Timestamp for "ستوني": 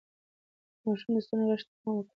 1.25-1.45